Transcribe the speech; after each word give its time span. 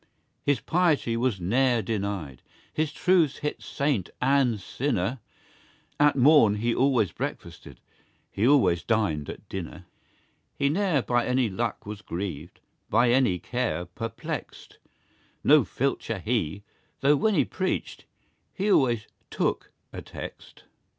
His 0.43 0.59
piety 0.59 1.15
was 1.15 1.39
ne'er 1.39 1.83
denied; 1.83 2.41
His 2.73 2.91
truths 2.91 3.37
hit 3.37 3.61
saint 3.61 4.09
and 4.19 4.59
sinner; 4.59 5.19
At 5.99 6.15
morn 6.15 6.55
he 6.55 6.73
always 6.73 7.11
breakfasted; 7.11 7.79
He 8.31 8.47
always 8.47 8.81
dined 8.81 9.29
at 9.29 9.47
dinner. 9.47 9.85
He 10.57 10.69
ne'er 10.69 11.03
by 11.03 11.27
any 11.27 11.51
luck 11.51 11.85
was 11.85 12.01
grieved, 12.01 12.59
By 12.89 13.11
any 13.11 13.37
care 13.37 13.85
perplexed 13.85 14.79
No 15.43 15.61
filcher 15.63 16.17
he, 16.19 16.63
though 17.01 17.15
when 17.15 17.35
he 17.35 17.45
preached, 17.45 18.05
He 18.55 18.71
always 18.71 19.05
"took" 19.29 19.71
a 19.93 20.01
text. 20.01 20.63